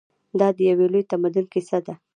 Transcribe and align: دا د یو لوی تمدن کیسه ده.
دا 0.39 0.47
د 0.55 0.59
یو 0.69 0.77
لوی 0.93 1.03
تمدن 1.11 1.45
کیسه 1.53 1.77
ده. 1.85 1.93